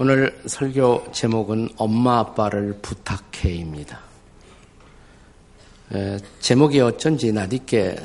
오늘 0.00 0.32
설교 0.46 1.10
제목은 1.10 1.70
엄마 1.76 2.20
아빠를 2.20 2.78
부탁해입니다. 2.80 3.98
제목이 6.38 6.78
어쩐지 6.78 7.32
나딛게 7.32 7.98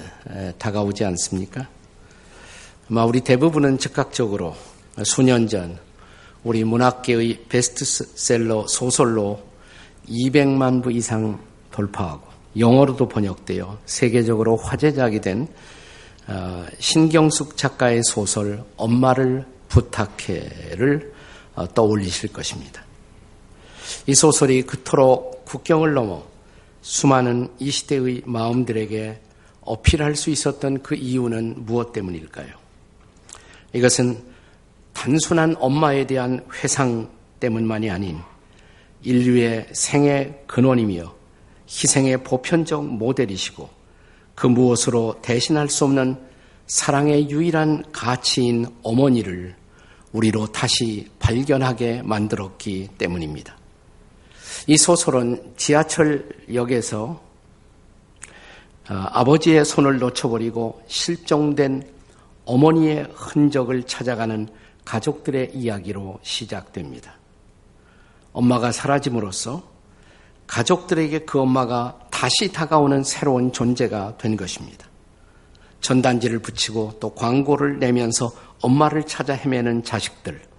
다가오지 0.58 1.06
않습니까? 1.06 1.70
아마 2.90 3.06
우리 3.06 3.22
대부분은 3.22 3.78
즉각적으로 3.78 4.56
수년 5.04 5.48
전 5.48 5.78
우리 6.44 6.64
문학계의 6.64 7.46
베스트셀러 7.48 8.66
소설로 8.66 9.44
200만 10.10 10.82
부 10.82 10.92
이상 10.92 11.40
돌파하고 11.70 12.28
영어로도 12.58 13.08
번역되어 13.08 13.78
세계적으로 13.86 14.56
화제작이 14.56 15.22
된 15.22 15.48
어, 16.26 16.66
신경숙 16.80 17.56
작가의 17.56 18.02
소설 18.04 18.64
엄마를 18.78 19.46
부탁해를 19.68 21.12
어, 21.12 21.13
떠올리실 21.74 22.34
것입니다. 22.34 22.84
이 24.08 24.16
소설이 24.16 24.64
그토록 24.64 25.46
국경을 25.46 25.94
넘어 25.94 26.24
수많은 26.82 27.50
이 27.60 27.72
시대의 27.72 28.24
마음들에게 28.26 29.20
어필할 29.62 30.16
수 30.16 30.30
있었던 30.30 30.84
그 30.84 30.96
이유는 30.96 31.66
무엇 31.66 31.94
때문일까요? 31.94 32.48
이것은 33.74 34.22
단순한 34.94 35.56
엄마에 35.60 36.06
대한 36.06 36.46
회상 36.64 37.10
때문만이 37.40 37.90
아닌 37.90 38.20
인류의 39.04 39.68
생의 39.74 40.44
근원이며 40.48 41.14
희생의 41.68 42.24
보편적 42.24 42.86
모델이시고 42.86 43.70
그 44.36 44.48
무엇으로 44.48 45.20
대신할 45.22 45.70
수 45.70 45.86
없는 45.86 46.18
사랑의 46.68 47.30
유일한 47.30 47.84
가치인 47.92 48.68
어머니를 48.84 49.56
우리로 50.12 50.48
다시 50.48 51.10
발견하게 51.24 52.02
만들었기 52.04 52.90
때문입니다. 52.98 53.56
이 54.68 54.78
소설은 54.78 55.54
지하철역에서 55.56 57.22
어, 58.90 58.94
아버지의 58.94 59.64
손을 59.64 60.00
놓쳐버리고 60.00 60.84
실종된 60.88 61.90
어머니의 62.44 63.08
흔적을 63.14 63.84
찾아가는 63.84 64.50
가족들의 64.84 65.52
이야기로 65.54 66.20
시작됩니다. 66.22 67.14
엄마가 68.34 68.74
사라짐으로써 68.74 69.64
가족들에게 70.46 71.20
그 71.20 71.40
엄마가 71.40 72.00
다시 72.12 72.52
다가오는 72.52 73.06
새로운 73.06 73.54
존재가 73.54 74.18
된 74.18 74.36
것입니다. 74.36 74.88
전단지를 75.80 76.40
붙이고 76.40 76.98
또 77.00 77.14
광고를 77.16 77.80
내면서 77.80 78.34
엄마를 78.62 79.06
찾아 79.06 79.34
헤매는 79.34 79.86
자식들. 79.86 80.53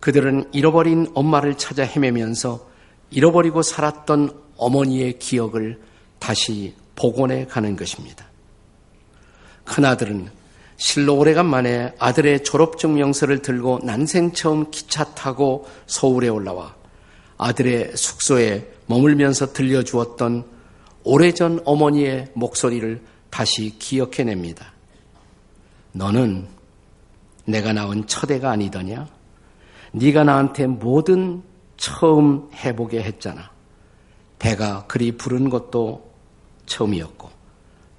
그들은 0.00 0.50
잃어버린 0.52 1.10
엄마를 1.14 1.56
찾아 1.56 1.82
헤매면서 1.82 2.68
잃어버리고 3.10 3.62
살았던 3.62 4.42
어머니의 4.56 5.18
기억을 5.18 5.80
다시 6.18 6.74
복원해 6.94 7.46
가는 7.46 7.76
것입니다. 7.76 8.26
큰아들은 9.64 10.30
실로 10.76 11.16
오래간만에 11.16 11.94
아들의 11.98 12.44
졸업증명서를 12.44 13.40
들고 13.40 13.80
난생 13.82 14.32
처음 14.32 14.70
기차 14.70 15.04
타고 15.14 15.66
서울에 15.86 16.28
올라와 16.28 16.74
아들의 17.38 17.96
숙소에 17.96 18.72
머물면서 18.86 19.52
들려주었던 19.52 20.44
오래전 21.04 21.60
어머니의 21.64 22.30
목소리를 22.34 23.02
다시 23.30 23.78
기억해냅니다. 23.78 24.72
너는 25.92 26.46
내가 27.44 27.72
낳은 27.72 28.06
첫 28.06 28.30
애가 28.30 28.50
아니더냐? 28.50 29.08
네가 29.96 30.24
나한테 30.24 30.66
뭐든 30.66 31.42
처음 31.76 32.48
해보게 32.54 33.02
했잖아. 33.02 33.50
배가 34.38 34.86
그리 34.86 35.16
부른 35.16 35.50
것도 35.50 36.10
처음이었고, 36.66 37.30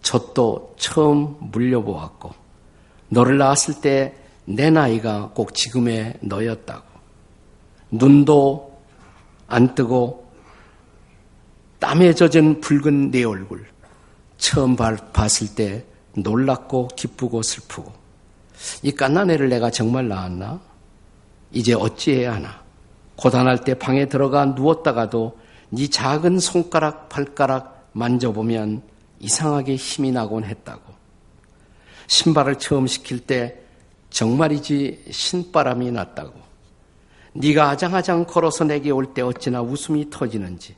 젖도 0.01 0.75
처음 0.77 1.35
물려보았고, 1.39 2.33
너를 3.09 3.37
낳았을 3.37 3.81
때 3.81 4.27
내 4.49 4.69
나이가 4.69 5.29
꼭 5.33 5.53
지금의 5.53 6.19
너였다고. 6.21 6.85
눈도 7.91 8.79
안 9.47 9.75
뜨고 9.75 10.25
땀에 11.79 12.13
젖은 12.13 12.61
붉은 12.61 13.11
내 13.11 13.23
얼굴. 13.25 13.65
처음 14.37 14.75
봤을 14.77 15.53
때 15.53 15.85
놀랍고 16.15 16.89
기쁘고 16.95 17.41
슬프고 17.41 17.91
이 18.83 18.91
깐난 18.91 19.29
애를 19.29 19.49
내가 19.49 19.69
정말 19.69 20.07
낳았나? 20.07 20.61
이제 21.51 21.73
어찌해야 21.73 22.35
하나? 22.35 22.61
고단할 23.15 23.63
때 23.63 23.73
방에 23.73 24.07
들어가 24.07 24.45
누웠다가도 24.45 25.39
네 25.69 25.89
작은 25.89 26.39
손가락, 26.39 27.09
발가락 27.09 27.89
만져보면 27.93 28.83
이상하게 29.19 29.75
힘이 29.75 30.11
나곤 30.11 30.43
했다고. 30.43 30.93
신발을 32.07 32.55
처음 32.57 32.87
시킬 32.87 33.19
때 33.19 33.59
정말이지 34.09 35.05
신바람이 35.09 35.91
났다고. 35.91 36.33
네가 37.33 37.69
아장아장 37.69 38.25
걸어서 38.25 38.63
내게 38.63 38.91
올 38.91 39.13
때 39.13 39.21
어찌나 39.21 39.61
웃음이 39.61 40.09
터지는지 40.09 40.75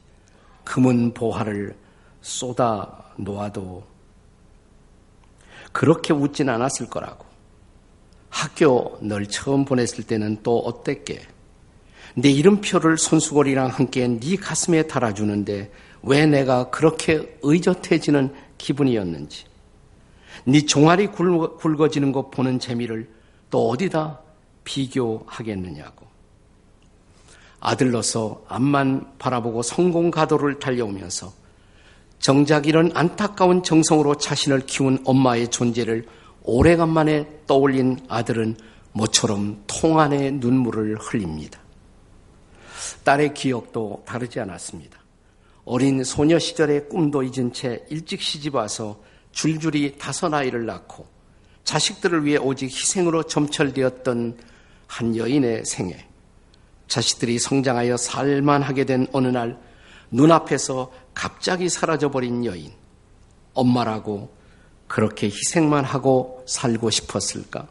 금은 0.64 1.14
보화를 1.14 1.76
쏟아 2.22 3.06
놓아도 3.18 3.84
그렇게 5.72 6.14
웃진 6.14 6.50
않았을 6.50 6.90
거라고. 6.90 7.26
학교 8.40 8.98
널 9.02 9.28
처음 9.28 9.66
보냈을 9.66 10.06
때는 10.06 10.38
또 10.44 10.60
어땠게? 10.60 11.20
내 12.16 12.30
이름표를 12.30 12.98
손수건이랑 12.98 13.68
함께 13.68 14.08
네 14.08 14.38
가슴에 14.38 14.84
달아주는데 14.84 15.70
왜 16.04 16.26
내가 16.26 16.70
그렇게 16.70 17.38
의젓해지는 17.42 18.34
기분이었는지. 18.58 19.44
네 20.46 20.66
종아리 20.66 21.08
굵어지는 21.08 22.14
것 22.14 22.32
보는 22.32 22.60
재미를 22.60 23.10
또 23.50 23.68
어디다 23.68 24.22
비교하겠느냐고. 24.64 26.08
아들로서 27.60 28.46
앞만 28.48 29.18
바라보고 29.20 29.64
성공 29.64 30.12
가도를 30.12 30.60
달려오면서 30.60 31.34
정작 32.20 32.68
이런 32.68 32.90
안타까운 32.94 33.64
정성으로 33.64 34.16
자신을 34.16 34.62
키운 34.62 35.00
엄마의 35.04 35.50
존재를 35.50 36.06
오래간만에 36.44 37.42
떠올린 37.48 38.00
아들은 38.08 38.58
모처럼 38.92 39.64
통안의 39.68 40.34
눈물을 40.34 40.98
흘립니다. 41.00 41.60
딸의 43.04 43.34
기억도 43.34 44.04
다르지 44.06 44.40
않았습니다. 44.40 45.00
어린 45.66 46.04
소녀 46.04 46.40
시절의 46.40 46.90
꿈도 46.90 47.22
잊은 47.22 47.54
채 47.54 47.86
일찍 47.90 48.22
시집 48.22 48.56
와서 48.56 49.02
줄줄이 49.32 49.98
다섯 49.98 50.34
아이를 50.34 50.66
낳고 50.66 51.06
자식들을 51.64 52.26
위해 52.26 52.38
오직 52.38 52.66
희생으로 52.66 53.24
점철되었던 53.24 54.38
한 54.88 55.16
여인의 55.16 55.66
생애. 55.66 56.08
자식들이 56.88 57.38
성장하여 57.38 57.98
살만하게 57.98 58.86
된 58.86 59.08
어느 59.12 59.28
날 59.28 59.60
눈앞에서 60.10 60.92
갑자기 61.14 61.70
사라져버린 61.70 62.46
여인. 62.46 62.72
엄마라고 63.54 64.36
그렇게 64.90 65.28
희생만 65.28 65.86
하고 65.86 66.44
살고 66.48 66.90
싶었을까? 66.90 67.68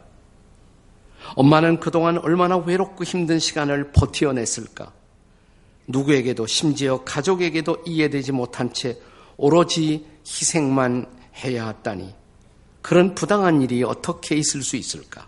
엄마는 1.35 1.79
그동안 1.79 2.17
얼마나 2.17 2.57
외롭고 2.57 3.03
힘든 3.03 3.37
시간을 3.37 3.91
버텨냈을까? 3.91 4.91
누구에게도 5.87 6.47
심지어 6.47 7.03
가족에게도 7.03 7.83
이해되지 7.85 8.31
못한 8.31 8.73
채 8.73 8.97
오로지 9.37 10.07
희생만 10.25 11.07
해야 11.43 11.67
했다니 11.67 12.15
그런 12.81 13.13
부당한 13.13 13.61
일이 13.61 13.83
어떻게 13.83 14.35
있을 14.35 14.63
수 14.63 14.77
있을까? 14.77 15.27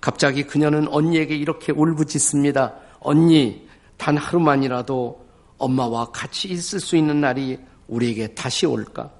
갑자기 0.00 0.44
그녀는 0.44 0.86
언니에게 0.88 1.34
이렇게 1.34 1.72
울부짖습니다. 1.72 2.74
언니, 3.00 3.66
단 3.96 4.16
하루만이라도 4.16 5.26
엄마와 5.56 6.10
같이 6.10 6.48
있을 6.48 6.80
수 6.80 6.96
있는 6.96 7.20
날이 7.20 7.58
우리에게 7.88 8.34
다시 8.34 8.66
올까? 8.66 9.17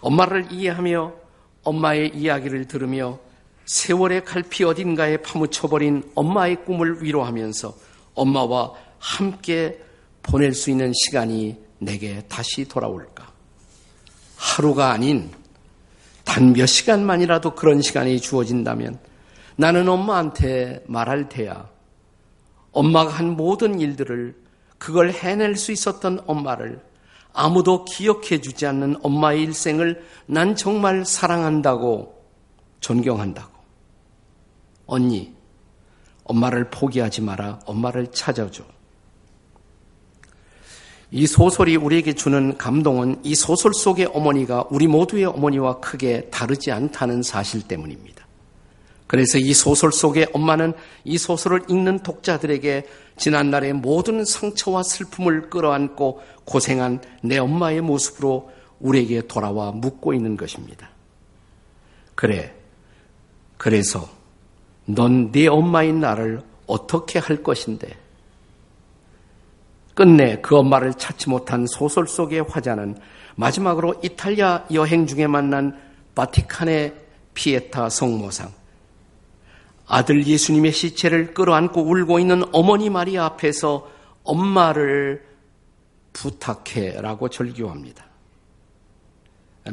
엄마를 0.00 0.50
이해하며 0.50 1.12
엄마의 1.62 2.14
이야기를 2.14 2.66
들으며 2.66 3.18
세월의 3.66 4.24
갈피 4.24 4.64
어딘가에 4.64 5.18
파묻혀버린 5.18 6.10
엄마의 6.14 6.64
꿈을 6.64 7.02
위로하면서 7.02 7.74
엄마와 8.14 8.72
함께 8.98 9.80
보낼 10.22 10.54
수 10.54 10.70
있는 10.70 10.92
시간이 10.94 11.56
내게 11.78 12.22
다시 12.28 12.66
돌아올까? 12.66 13.30
하루가 14.36 14.90
아닌 14.92 15.30
단 16.24 16.52
몇 16.52 16.66
시간만이라도 16.66 17.54
그런 17.54 17.80
시간이 17.80 18.20
주어진다면 18.20 18.98
나는 19.56 19.88
엄마한테 19.88 20.84
말할 20.86 21.28
테야. 21.28 21.68
엄마가 22.70 23.10
한 23.10 23.36
모든 23.36 23.80
일들을 23.80 24.36
그걸 24.78 25.10
해낼 25.10 25.56
수 25.56 25.72
있었던 25.72 26.22
엄마를 26.26 26.80
아무도 27.38 27.84
기억해 27.84 28.40
주지 28.40 28.66
않는 28.66 28.96
엄마의 29.02 29.42
일생을 29.42 30.04
난 30.26 30.56
정말 30.56 31.04
사랑한다고 31.04 32.20
존경한다고. 32.80 33.52
언니, 34.86 35.32
엄마를 36.24 36.68
포기하지 36.68 37.22
마라. 37.22 37.60
엄마를 37.64 38.08
찾아줘. 38.10 38.64
이 41.12 41.26
소설이 41.28 41.76
우리에게 41.76 42.14
주는 42.14 42.58
감동은 42.58 43.20
이 43.22 43.36
소설 43.36 43.72
속의 43.72 44.10
어머니가 44.12 44.66
우리 44.70 44.88
모두의 44.88 45.26
어머니와 45.26 45.78
크게 45.78 46.30
다르지 46.30 46.72
않다는 46.72 47.22
사실 47.22 47.62
때문입니다. 47.62 48.26
그래서 49.06 49.38
이 49.38 49.54
소설 49.54 49.92
속의 49.92 50.28
엄마는 50.34 50.74
이 51.04 51.16
소설을 51.16 51.62
읽는 51.70 52.00
독자들에게 52.00 52.84
지난날의 53.18 53.74
모든 53.74 54.24
상처와 54.24 54.82
슬픔을 54.82 55.50
끌어안고 55.50 56.22
고생한 56.44 57.02
내 57.22 57.38
엄마의 57.38 57.80
모습으로 57.80 58.50
우리에게 58.80 59.26
돌아와 59.26 59.72
묻고 59.72 60.14
있는 60.14 60.36
것입니다. 60.36 60.88
그래. 62.14 62.54
그래서 63.56 64.08
넌 64.86 65.30
네 65.32 65.48
엄마인 65.48 66.00
나를 66.00 66.40
어떻게 66.66 67.18
할 67.18 67.42
것인데? 67.42 67.96
끝내 69.94 70.40
그 70.40 70.56
엄마를 70.56 70.94
찾지 70.94 71.28
못한 71.28 71.66
소설 71.66 72.06
속의 72.06 72.44
화자는 72.48 72.96
마지막으로 73.34 73.96
이탈리아 74.02 74.64
여행 74.72 75.06
중에 75.06 75.26
만난 75.26 75.76
바티칸의 76.14 76.94
피에타 77.34 77.88
성모상, 77.88 78.52
아들 79.88 80.26
예수님의 80.26 80.70
시체를 80.72 81.32
끌어안고 81.32 81.80
울고 81.82 82.18
있는 82.18 82.42
어머니 82.52 82.90
마리아 82.90 83.24
앞에서 83.24 83.90
엄마를 84.22 85.26
부탁해라고 86.12 87.30
절규합니다. 87.30 88.06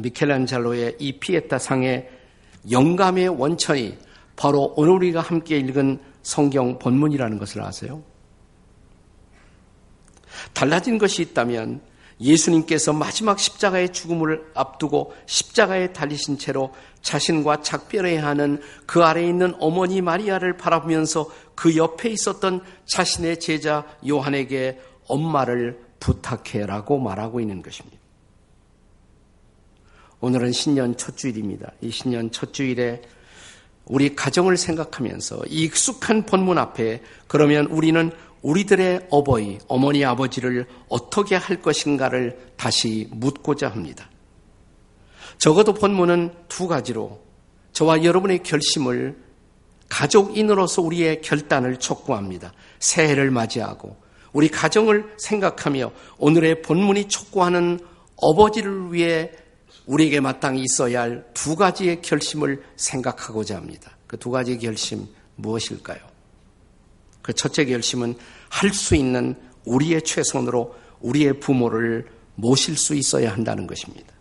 미켈란젤로의 0.00 0.96
이 0.98 1.18
피에타 1.18 1.58
상의 1.58 2.08
영감의 2.70 3.28
원천이 3.28 3.98
바로 4.36 4.72
오늘 4.76 4.94
우리가 4.94 5.20
함께 5.20 5.58
읽은 5.58 6.00
성경 6.22 6.78
본문이라는 6.78 7.38
것을 7.38 7.62
아세요? 7.62 8.02
달라진 10.52 10.98
것이 10.98 11.22
있다면 11.22 11.80
예수님께서 12.20 12.92
마지막 12.92 13.38
십자가의 13.38 13.92
죽음을 13.92 14.50
앞두고 14.54 15.14
십자가에 15.26 15.92
달리신 15.92 16.38
채로 16.38 16.72
자신과 17.02 17.60
작별해야 17.60 18.26
하는 18.26 18.60
그 18.86 19.04
아래에 19.04 19.28
있는 19.28 19.54
어머니 19.60 20.00
마리아를 20.00 20.56
바라보면서 20.56 21.30
그 21.54 21.76
옆에 21.76 22.08
있었던 22.10 22.62
자신의 22.86 23.40
제자 23.40 23.86
요한에게 24.06 24.80
엄마를 25.06 25.80
부탁해라고 26.00 26.98
말하고 26.98 27.40
있는 27.40 27.62
것입니다. 27.62 27.98
오늘은 30.20 30.52
신년 30.52 30.96
첫 30.96 31.16
주일입니다. 31.16 31.72
이 31.82 31.90
신년 31.90 32.30
첫 32.30 32.52
주일에 32.52 33.02
우리 33.84 34.16
가정을 34.16 34.56
생각하면서 34.56 35.42
이 35.48 35.64
익숙한 35.64 36.26
본문 36.26 36.58
앞에 36.58 37.02
그러면 37.28 37.66
우리는 37.66 38.10
우리들의 38.46 39.08
어버이, 39.10 39.58
어머니, 39.66 40.04
아버지를 40.04 40.66
어떻게 40.88 41.34
할 41.34 41.60
것인가를 41.60 42.52
다시 42.56 43.08
묻고자 43.10 43.68
합니다. 43.68 44.08
적어도 45.38 45.74
본문은 45.74 46.32
두 46.46 46.68
가지로 46.68 47.20
저와 47.72 48.04
여러분의 48.04 48.44
결심을 48.44 49.18
가족인으로서 49.88 50.80
우리의 50.82 51.22
결단을 51.22 51.78
촉구합니다. 51.78 52.52
새해를 52.78 53.32
맞이하고 53.32 53.96
우리 54.32 54.48
가정을 54.48 55.14
생각하며 55.18 55.90
오늘의 56.18 56.62
본문이 56.62 57.08
촉구하는 57.08 57.80
아버지를 58.22 58.92
위해 58.92 59.32
우리에게 59.86 60.20
마땅히 60.20 60.62
있어야 60.62 61.02
할 61.02 61.24
두 61.34 61.56
가지의 61.56 62.00
결심을 62.00 62.62
생각하고자 62.76 63.56
합니다. 63.56 63.96
그 64.06 64.16
두 64.16 64.30
가지의 64.30 64.58
결심 64.58 65.06
무엇일까요? 65.34 65.98
그 67.22 67.32
첫째 67.32 67.64
결심은 67.64 68.14
할 68.48 68.72
수 68.72 68.94
있는 68.94 69.34
우리의 69.64 70.02
최선으로 70.02 70.74
우리의 71.00 71.40
부모를 71.40 72.06
모실 72.34 72.76
수 72.76 72.94
있어야 72.94 73.32
한다는 73.32 73.66
것입니다. 73.66 74.14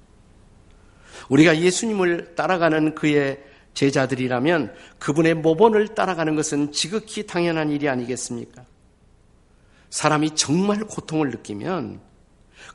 우리가 1.30 1.60
예수님을 1.60 2.36
따라가는 2.36 2.96
그의 2.96 3.44
제자들이라면 3.74 4.74
그분의 5.00 5.36
모본을 5.36 5.90
따라가는 5.90 6.36
것은 6.36 6.72
지극히 6.72 7.28
당연한 7.28 7.72
일이 7.72 7.90
아니겠습니까? 7.90 8.64
사람이 9.90 10.36
정말 10.36 10.80
고통을 10.80 11.30
느끼면 11.30 12.00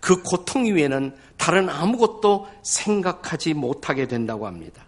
그 0.00 0.22
고통 0.22 0.64
위에는 0.64 1.14
다른 1.36 1.68
아무것도 1.68 2.48
생각하지 2.62 3.54
못하게 3.54 4.06
된다고 4.06 4.46
합니다. 4.46 4.84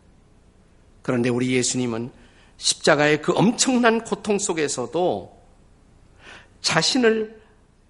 그런데 1.02 1.28
우리 1.28 1.52
예수님은 1.52 2.10
십자가의 2.58 3.22
그 3.22 3.32
엄청난 3.32 4.04
고통 4.04 4.38
속에서도 4.38 5.41
자신을 6.62 7.40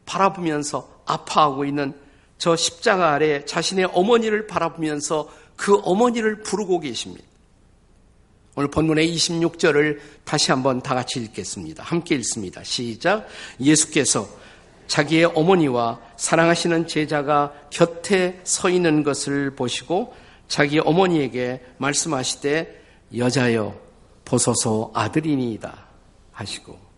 바라보면서 0.05 1.03
아파하고 1.07 1.65
있는 1.65 1.95
저 2.39 2.57
십자가 2.57 3.13
아래 3.13 3.45
자신의 3.45 3.91
어머니를 3.93 4.49
바라보면서 4.49 5.31
그 5.57 5.81
어머니를 5.85 6.43
부르고 6.43 6.81
계십니다. 6.81 7.25
오늘 8.55 8.69
본문의 8.69 9.15
26절을 9.15 10.01
다시 10.25 10.51
한번 10.51 10.83
다 10.83 10.95
같이 10.95 11.21
읽겠습니다. 11.21 11.85
함께 11.85 12.17
읽습니다. 12.17 12.63
시작. 12.65 13.27
예수께서 13.61 14.29
자기의 14.89 15.27
어머니와 15.27 16.01
사랑하시는 16.17 16.87
제자가 16.87 17.53
곁에 17.71 18.41
서 18.45 18.69
있는 18.69 19.05
것을 19.05 19.55
보시고 19.55 20.15
자기 20.49 20.81
어머니에게 20.81 21.63
말씀하시되 21.79 22.83
여자여 23.17 23.81
보소서 24.25 24.91
아들이니이다 24.95 25.87
하시고 26.33 26.92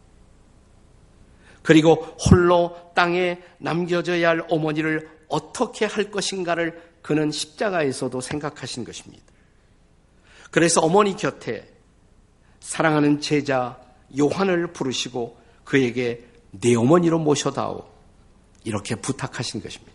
그리고 1.64 1.94
홀로 1.94 2.76
땅에 2.94 3.40
남겨져야 3.56 4.28
할 4.28 4.46
어머니를 4.50 5.08
어떻게 5.28 5.86
할 5.86 6.10
것인가를 6.10 6.80
그는 7.00 7.30
십자가에서도 7.30 8.20
생각하신 8.20 8.84
것입니다. 8.84 9.24
그래서 10.50 10.82
어머니 10.82 11.16
곁에 11.16 11.66
사랑하는 12.60 13.22
제자 13.22 13.80
요한을 14.16 14.68
부르시고 14.68 15.38
그에게 15.64 16.26
내 16.50 16.74
어머니로 16.74 17.18
모셔다오. 17.18 17.92
이렇게 18.64 18.94
부탁하신 18.94 19.62
것입니다. 19.62 19.92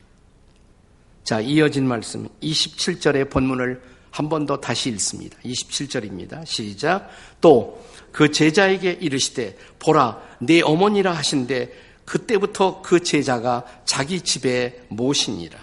자, 1.24 1.39
이어진 1.39 1.88
말씀 1.88 2.27
27절의 2.42 3.30
본문을 3.30 3.81
한 4.11 4.29
번 4.29 4.45
더 4.45 4.57
다시 4.59 4.89
읽습니다. 4.89 5.38
27절입니다. 5.45 6.45
시작. 6.45 7.10
또 7.41 7.77
그 8.12 8.31
제자에게 8.31 8.98
이르시되 9.01 9.55
보라 9.77 10.19
내 10.39 10.62
어머니라 10.62 11.12
하신데 11.13 11.72
그때부터 12.05 12.81
그 12.81 13.01
제자가 13.01 13.65
자기 13.86 14.22
집에 14.22 14.81
모시니라. 14.89 15.60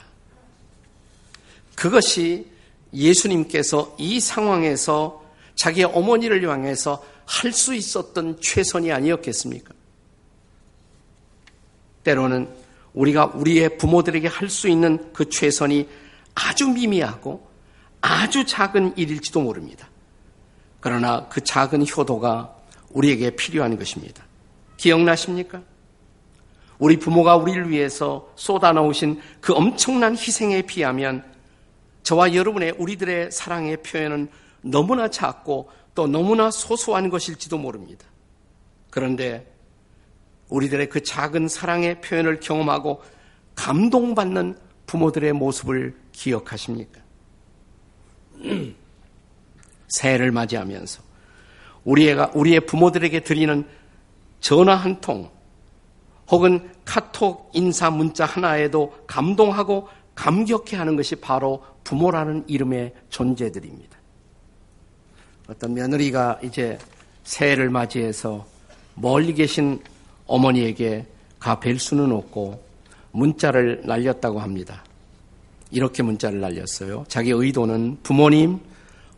그것이 1.75 2.47
예수님께서 2.95 3.97
이 3.99 4.21
상황에서 4.21 5.25
자기의 5.57 5.87
어머니를 5.87 6.49
향해서 6.49 7.05
할 7.25 7.53
수 7.53 7.75
있었던 7.75 8.41
최선이 8.41 8.93
아니었겠습니까? 8.93 9.75
때로는 12.05 12.49
우리가 12.95 13.33
우리의 13.35 13.77
부모들에게 13.79 14.29
할 14.29 14.49
수 14.49 14.69
있는 14.69 15.13
그 15.13 15.29
최선이 15.29 15.89
아주 16.37 16.69
미미하고 16.69 17.46
아주 18.07 18.47
작은 18.47 18.97
일일지도 18.97 19.41
모릅니다. 19.41 19.89
그러나 20.81 21.27
그 21.29 21.43
작은 21.43 21.85
효도가 21.87 22.55
우리에게 22.91 23.31
필요한 23.35 23.77
것입니다. 23.77 24.25
기억나십니까? 24.77 25.61
우리 26.79 26.99
부모가 26.99 27.37
우리를 27.37 27.69
위해서 27.69 28.31
쏟아놓으신 28.37 29.21
그 29.41 29.55
엄청난 29.55 30.13
희생에 30.13 30.63
비하면 30.63 31.25
저와 32.05 32.35
여러분의 32.35 32.75
우리들의 32.79 33.33
사랑의 33.33 33.83
표현은 33.83 34.29
너무나 34.61 35.09
작고 35.09 35.69
또 35.97 36.07
너무나 36.07 36.51
소소한 36.51 37.11
것일지도 37.11 37.59
모릅니다. 37.59 38.07
그런데 38.91 39.53
우리들의 40.49 40.89
그 40.91 41.03
작은 41.03 41.49
사랑의 41.49 42.01
표현을 42.03 42.39
경험하고 42.39 43.03
감동받는 43.57 44.57
부모들의 44.87 45.33
모습을 45.33 45.97
기억하십니까? 46.13 47.06
새해를 49.89 50.33
맞이하면서 50.33 51.03
우리가 51.85 52.33
우리의 52.35 52.61
부모들에게 52.61 53.21
드리는 53.21 53.67
전화 54.41 54.75
한 54.75 55.01
통, 55.01 55.31
혹은 56.31 56.71
카톡 56.85 57.51
인사 57.55 57.91
문자 57.91 58.25
하나에도 58.25 58.95
감동하고 59.07 59.89
감격해 60.15 60.77
하는 60.77 60.97
것이 60.97 61.17
바로 61.17 61.65
부모라는 61.85 62.45
이름의 62.49 62.95
존재들입니다. 63.11 63.97
어떤 65.49 65.75
며느리가 65.75 66.41
이제 66.43 66.79
새해를 67.23 67.71
맞이해서 67.71 68.47
멀리 68.95 69.35
계신 69.35 69.81
어머니에게 70.27 71.07
가 71.39 71.61
뵐 71.61 71.79
수는 71.79 72.11
없고 72.13 72.61
문자를 73.13 73.83
날렸다고 73.85 74.41
합니다. 74.41 74.83
이렇게 75.77 76.03
문자를 76.03 76.41
날렸어요. 76.41 77.05
자기 77.07 77.33
의도는 77.33 77.99
부모님 78.03 78.61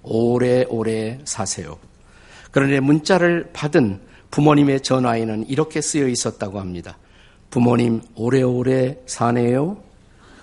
오래오래 0.02 1.20
사세요. 1.24 1.78
그런데 2.50 2.80
문자를 2.80 3.50
받은 3.52 4.00
부모님의 4.32 4.82
전화에는 4.82 5.48
이렇게 5.48 5.80
쓰여 5.80 6.08
있었다고 6.08 6.58
합니다. 6.58 6.98
부모님 7.50 8.02
오래오래 8.16 8.98
사네요. 9.06 9.80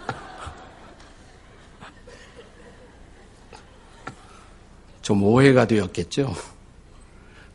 좀 5.01 5.21
오해가 5.21 5.67
되었겠죠. 5.67 6.33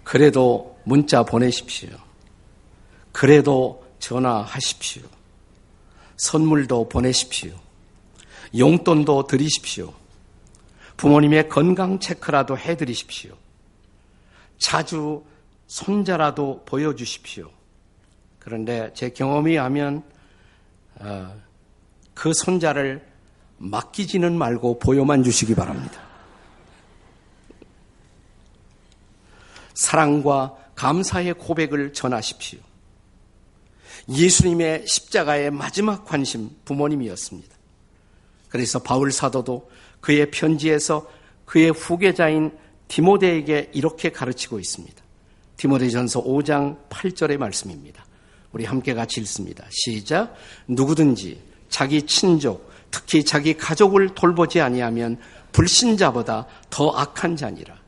그래도 0.05 0.76
문자 0.85 1.23
보내십시오. 1.23 1.88
그래도 3.11 3.83
전화하십시오. 4.00 5.05
선물도 6.19 6.90
보내십시오. 6.90 7.55
용돈도 8.57 9.26
드리십시오. 9.26 9.92
부모님의 10.97 11.49
건강 11.49 11.99
체크라도 11.99 12.59
해드리십시오. 12.59 13.35
자주 14.59 15.25
손자라도 15.66 16.64
보여주십시오. 16.66 17.50
그런데 18.38 18.90
제 18.95 19.11
경험이 19.11 19.57
하면 19.57 20.02
어, 20.97 21.35
그 22.14 22.33
손자를 22.35 23.07
맡기지는 23.59 24.37
말고 24.37 24.78
보여만 24.78 25.23
주시기 25.23 25.54
바랍니다. 25.54 26.00
사랑과 29.75 30.57
감사의 30.75 31.35
고백을 31.35 31.92
전하십시오. 31.92 32.59
예수님의 34.09 34.87
십자가의 34.87 35.50
마지막 35.50 36.04
관심 36.04 36.50
부모님이었습니다. 36.64 37.60
그래서 38.50 38.78
바울 38.80 39.11
사도도 39.11 39.71
그의 40.00 40.30
편지에서 40.30 41.09
그의 41.47 41.71
후계자인 41.71 42.52
디모데에게 42.88 43.71
이렇게 43.73 44.11
가르치고 44.11 44.59
있습니다. 44.59 45.02
디모데전서 45.57 46.25
5장 46.25 46.88
8절의 46.90 47.38
말씀입니다. 47.38 48.04
우리 48.52 48.64
함께 48.64 48.95
같이 48.95 49.21
읽습니다. 49.21 49.64
시작. 49.71 50.35
누구든지 50.66 51.40
자기 51.69 52.02
친족, 52.02 52.71
특히 52.90 53.25
자기 53.25 53.54
가족을 53.54 54.14
돌보지 54.14 54.61
아니하면 54.61 55.19
불신자보다 55.52 56.47
더 56.69 56.90
악한 56.90 57.37
자니라. 57.37 57.78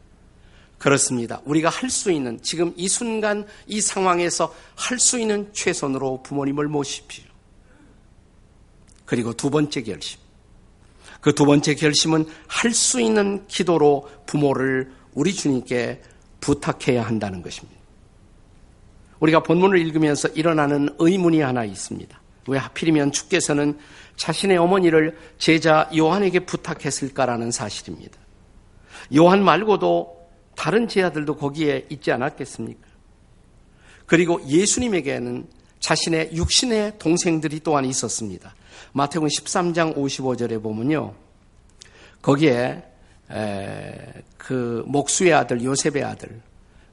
그렇습니다. 0.78 1.40
우리가 1.44 1.68
할 1.68 1.90
수 1.90 2.10
있는 2.10 2.40
지금 2.42 2.72
이 2.76 2.88
순간 2.88 3.46
이 3.66 3.80
상황에서 3.80 4.54
할 4.76 4.98
수 4.98 5.18
있는 5.18 5.48
최선으로 5.52 6.22
부모님을 6.22 6.68
모십시오. 6.68 7.24
그리고 9.04 9.32
두 9.32 9.50
번째 9.50 9.82
결심. 9.82 10.21
그 11.22 11.32
두 11.32 11.46
번째 11.46 11.74
결심은 11.74 12.26
할 12.48 12.74
수 12.74 13.00
있는 13.00 13.46
기도로 13.46 14.08
부모를 14.26 14.92
우리 15.14 15.32
주님께 15.32 16.02
부탁해야 16.40 17.06
한다는 17.06 17.42
것입니다. 17.42 17.80
우리가 19.20 19.42
본문을 19.44 19.78
읽으면서 19.78 20.28
일어나는 20.28 20.88
의문이 20.98 21.40
하나 21.40 21.64
있습니다. 21.64 22.20
왜 22.48 22.58
하필이면 22.58 23.12
주께서는 23.12 23.78
자신의 24.16 24.58
어머니를 24.58 25.16
제자 25.38 25.88
요한에게 25.96 26.40
부탁했을까라는 26.40 27.52
사실입니다. 27.52 28.18
요한 29.14 29.44
말고도 29.44 30.28
다른 30.56 30.88
제자들도 30.88 31.36
거기에 31.36 31.86
있지 31.88 32.10
않았겠습니까? 32.10 32.88
그리고 34.06 34.40
예수님에게는 34.46 35.46
자신의 35.78 36.30
육신의 36.34 36.98
동생들이 36.98 37.60
또한 37.60 37.84
있었습니다. 37.84 38.54
마태복음 38.92 39.28
13장 39.28 39.96
55절에 39.96 40.62
보면요. 40.62 41.14
거기에 42.20 42.82
그 44.36 44.84
목수의 44.86 45.32
아들 45.32 45.62
요셉의 45.62 46.04
아들 46.04 46.40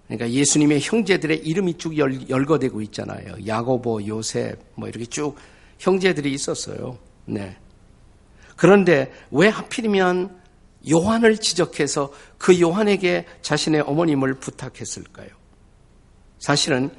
그러니까 0.08 0.32
예수님의 0.32 0.80
형제들의 0.82 1.38
이름이 1.46 1.78
쭉 1.78 1.98
열 1.98 2.46
거되고 2.46 2.82
있잖아요. 2.82 3.36
야고보, 3.46 4.08
요셉 4.08 4.58
뭐 4.76 4.88
이렇게 4.90 5.06
쭉 5.06 5.36
형제들이 5.78 6.34
있었어요. 6.34 6.98
네. 7.26 7.56
그런데 8.56 9.12
왜 9.32 9.48
하필이면 9.48 10.38
요한을 10.90 11.38
지적해서 11.38 12.12
그 12.38 12.60
요한에게 12.60 13.26
자신의 13.42 13.82
어머님을 13.82 14.36
부탁했을까요? 14.36 15.28
사실은 16.40 16.90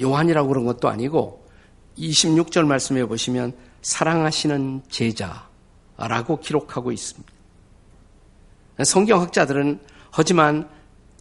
요한이라고 0.00 0.48
그런 0.48 0.64
것도 0.64 0.88
아니고 0.88 1.46
26절 1.98 2.66
말씀해 2.66 3.06
보시면 3.06 3.54
사랑하시는 3.86 4.82
제자라고 4.90 6.40
기록하고 6.42 6.90
있습니다. 6.90 7.32
성경학자들은 8.84 9.78
하지만 10.10 10.68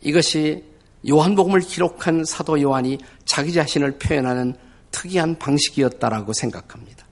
이것이 0.01 0.63
요한복음을 1.07 1.59
기록한 1.59 2.25
사도 2.25 2.59
요한이 2.59 2.97
자기 3.23 3.53
자신을 3.53 3.99
표현하는 3.99 4.55
특이한 4.89 5.37
방식이었다라고 5.37 6.33
생각합니다. 6.33 7.05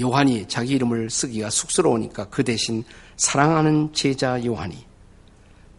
요한이 0.00 0.48
자기 0.48 0.72
이름을 0.72 1.10
쓰기가 1.10 1.48
쑥스러우니까 1.48 2.24
그 2.24 2.42
대신 2.42 2.82
사랑하는 3.16 3.92
제자 3.92 4.44
요한이 4.44 4.84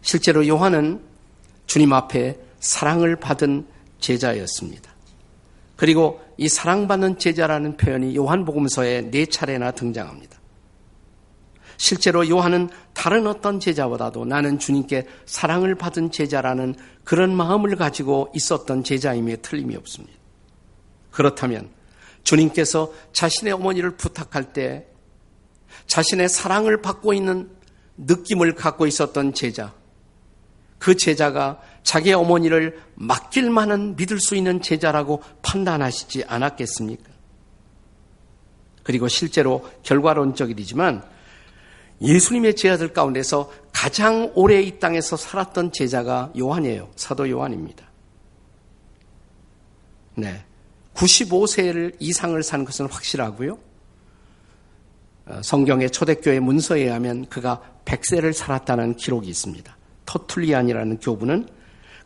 실제로 0.00 0.48
요한은 0.48 1.02
주님 1.66 1.92
앞에 1.92 2.38
사랑을 2.58 3.16
받은 3.16 3.66
제자였습니다. 4.00 4.90
그리고 5.78 6.20
이 6.36 6.48
사랑받는 6.48 7.20
제자라는 7.20 7.76
표현이 7.76 8.16
요한복음서에 8.16 9.12
네 9.12 9.26
차례나 9.26 9.70
등장합니다. 9.70 10.36
실제로 11.76 12.28
요한은 12.28 12.68
다른 12.94 13.28
어떤 13.28 13.60
제자보다도 13.60 14.24
나는 14.24 14.58
주님께 14.58 15.06
사랑을 15.24 15.76
받은 15.76 16.10
제자라는 16.10 16.74
그런 17.04 17.32
마음을 17.32 17.76
가지고 17.76 18.28
있었던 18.34 18.82
제자임에 18.82 19.36
틀림이 19.36 19.76
없습니다. 19.76 20.18
그렇다면 21.12 21.70
주님께서 22.24 22.92
자신의 23.12 23.52
어머니를 23.52 23.92
부탁할 23.92 24.52
때 24.52 24.88
자신의 25.86 26.28
사랑을 26.28 26.82
받고 26.82 27.12
있는 27.12 27.50
느낌을 27.98 28.56
갖고 28.56 28.84
있었던 28.88 29.32
제자, 29.32 29.72
그 30.80 30.96
제자가 30.96 31.60
자기 31.88 32.12
어머니를 32.12 32.78
맡길 32.96 33.48
만한 33.48 33.96
믿을 33.96 34.20
수 34.20 34.36
있는 34.36 34.60
제자라고 34.60 35.22
판단하시지 35.40 36.22
않았겠습니까? 36.24 37.10
그리고 38.82 39.08
실제로 39.08 39.66
결과론적이지만 39.84 41.02
예수님의 42.02 42.56
제자들 42.56 42.92
가운데서 42.92 43.50
가장 43.72 44.30
오래 44.34 44.60
이 44.60 44.78
땅에서 44.78 45.16
살았던 45.16 45.72
제자가 45.72 46.30
요한이에요. 46.38 46.90
사도 46.94 47.30
요한입니다. 47.30 47.86
네. 50.14 50.44
95세를 50.92 51.96
이상을 52.00 52.42
산 52.42 52.66
것은 52.66 52.84
확실하고요. 52.84 53.58
어, 55.24 55.40
성경의 55.42 55.90
초대교회 55.90 56.40
문서에 56.40 56.82
의하면 56.82 57.24
그가 57.30 57.62
100세를 57.86 58.34
살았다는 58.34 58.96
기록이 58.96 59.30
있습니다. 59.30 59.74
터툴리안이라는 60.04 60.98
교부는 60.98 61.56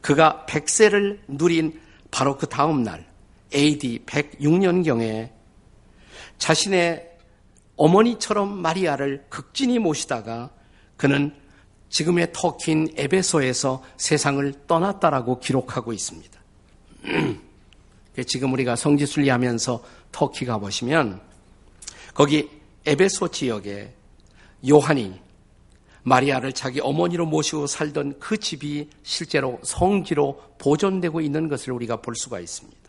그가 0.03 0.45
100세를 0.49 1.21
누린 1.29 1.81
바로 2.11 2.37
그 2.37 2.47
다음 2.47 2.83
날 2.83 3.07
AD 3.55 4.01
106년경에 4.05 5.31
자신의 6.37 7.09
어머니처럼 7.77 8.61
마리아를 8.61 9.25
극진히 9.29 9.79
모시다가 9.79 10.51
그는 10.97 11.35
지금의 11.89 12.33
터키인 12.33 12.89
에베소에서 12.97 13.83
세상을 13.97 14.67
떠났다라고 14.67 15.41
기록하고 15.41 15.93
있습니다. 15.93 16.41
지금 18.27 18.53
우리가 18.53 18.77
성지순례 18.77 19.31
하면서 19.31 19.83
터키 20.11 20.45
가보시면 20.45 21.21
거기 22.15 22.51
에베소 22.87 23.29
지역에 23.29 23.95
요한이 24.69 25.22
마리아를 26.05 26.53
자기 26.53 26.81
어머니로 26.81 27.27
모시고 27.27 27.67
살던 27.67 28.19
그 28.19 28.37
집이 28.37 28.89
실제로 29.03 29.61
성지로 29.63 30.43
보존되고 30.59 31.21
있는 31.21 31.49
것을 31.49 31.73
우리가 31.73 31.97
볼 31.97 32.17
수가 32.17 32.41
있습니다. 32.41 32.81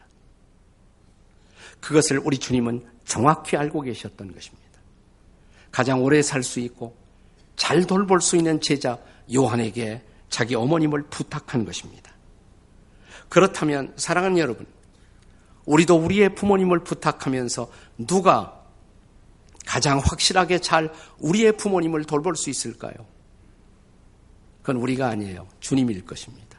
그것을 1.80 2.20
우리 2.20 2.38
주님은 2.38 2.84
정확히 3.06 3.58
알고 3.58 3.82
계셨던 3.82 4.34
것입니다. 4.34 4.64
가장 5.72 6.04
오래 6.04 6.22
살 6.22 6.44
수 6.44 6.60
있고 6.60 6.96
잘 7.56 7.86
돌볼 7.86 8.22
수 8.22 8.36
있는 8.36 8.62
제자 8.62 8.98
요한에게 9.34 10.02
자기 10.30 10.56
어머님을 10.56 11.04
부탁한 11.04 11.66
것입니다. 11.66 12.12
그렇다면 13.30 13.94
사랑하는 13.96 14.38
여러분, 14.38 14.66
우리도 15.66 15.96
우리의 15.98 16.36
부모님을 16.36 16.80
부탁하면서 16.80 17.70
누가 18.00 18.63
가장 19.66 20.00
확실하게 20.00 20.60
잘 20.60 20.92
우리의 21.20 21.58
부모님을 21.58 22.06
돌볼 22.06 22.36
수 22.36 22.50
있을까요? 22.50 22.94
그건 24.62 24.78
우리가 24.78 25.08
아니에요. 25.08 25.48
주님일 25.60 26.06
것입니다. 26.06 26.58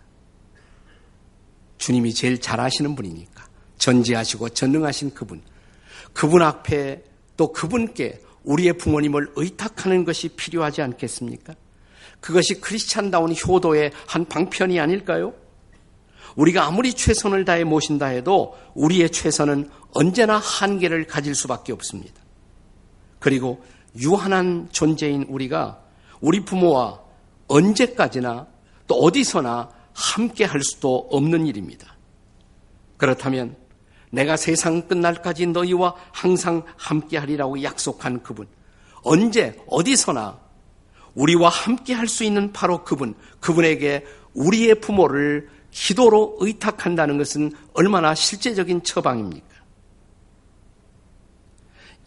주님이 1.79 2.15
제일 2.15 2.41
잘 2.41 2.61
아시는 2.61 2.95
분이니까. 2.95 3.47
전지하시고 3.79 4.51
전능하신 4.51 5.15
그분. 5.15 5.43
그분 6.13 6.43
앞에 6.43 7.03
또 7.37 7.53
그분께 7.53 8.23
우리의 8.45 8.75
부모님을 8.75 9.33
의탁하는 9.37 10.05
것이 10.05 10.29
필요하지 10.29 10.83
않겠습니까? 10.83 11.55
그것이 12.21 12.61
크리스찬다운 12.61 13.35
효도의 13.35 13.93
한 14.07 14.25
방편이 14.25 14.79
아닐까요? 14.81 15.35
우리가 16.37 16.65
아무리 16.67 16.95
최선을 16.95 17.45
다해 17.45 17.65
모신다 17.65 18.07
해도 18.07 18.57
우리의 18.75 19.11
최선은 19.11 19.71
언제나 19.93 20.39
한계를 20.39 21.07
가질 21.07 21.35
수밖에 21.35 21.73
없습니다. 21.73 22.24
그리고 23.25 23.64
유한한 23.97 24.69
존재인 24.71 25.23
우리가 25.31 25.81
우리 26.21 26.45
부모와 26.45 27.00
언제까지나 27.49 28.47
또 28.87 28.95
어디서나 28.97 29.71
함께 29.95 30.45
할 30.45 30.61
수도 30.62 31.09
없는 31.11 31.47
일입니다. 31.47 31.97
그렇다면 32.99 33.57
내가 34.11 34.37
세상 34.37 34.87
끝날까지 34.87 35.47
너희와 35.47 35.95
항상 36.12 36.64
함께 36.76 37.16
하리라고 37.16 37.62
약속한 37.62 38.23
그분, 38.23 38.47
언제, 39.02 39.59
어디서나 39.69 40.38
우리와 41.14 41.49
함께 41.49 41.95
할 41.95 42.07
수 42.07 42.25
있는 42.25 42.52
바로 42.52 42.85
그분, 42.85 43.14
그분에게 43.40 44.04
우리의 44.35 44.83
부모를 44.83 45.49
기도로 45.71 46.37
의탁한다는 46.40 47.16
것은 47.16 47.52
얼마나 47.73 48.14
실제적인 48.14 48.83
처방입니까? 48.83 49.54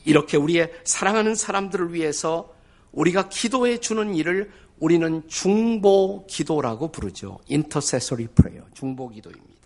이렇게 0.08 0.38
우리의 0.38 0.72
사랑하는 0.86 1.36
사람들을 1.36 1.94
위해서 1.94 2.56
우리가 2.94 3.28
기도해 3.28 3.80
주는 3.80 4.16
일을 4.16 4.50
우리는 4.80 5.28
중보 5.28 6.26
기도라고 6.28 6.92
부르죠. 6.94 7.40
intercessory 7.50 8.28
prayer, 8.28 8.66
중보 8.74 9.10
기도입니다. 9.10 9.58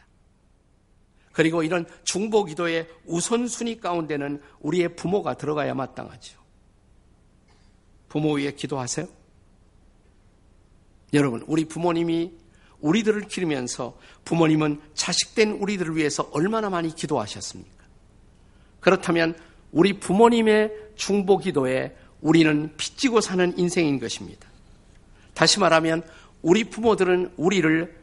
그리고 1.32 1.62
이런 1.62 1.86
중보 2.04 2.44
기도의 2.44 2.90
우선순위 3.06 3.80
가운데는 3.80 4.42
우리의 4.62 4.96
부모가 4.96 5.36
들어가야 5.36 5.76
마땅하죠. 5.76 6.42
부모 8.10 8.34
위에 8.34 8.52
기도하세요? 8.54 9.08
여러분, 11.14 11.44
우리 11.46 11.66
부모님이 11.66 12.34
우리들을 12.80 13.28
기르면서 13.28 13.96
부모님은 14.26 14.82
자식된 14.96 15.52
우리들을 15.52 15.96
위해서 15.96 16.30
얼마나 16.34 16.70
많이 16.72 16.94
기도하셨습니까? 16.96 17.82
그렇다면 18.80 19.36
우리 19.72 19.94
부모님의 19.94 20.72
중보 20.96 21.38
기도에 21.38 21.96
우리는 22.22 22.72
빚지고 22.78 23.22
사는 23.22 23.58
인생인 23.58 24.00
것입니다. 24.00 24.48
다시 25.34 25.60
말하면 25.60 26.04
우리 26.42 26.66
부모들은 26.66 27.34
우리를 27.38 27.96